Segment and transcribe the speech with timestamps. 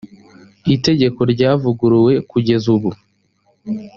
[0.75, 2.89] itegeko ryavuguruwe kugeza ubu.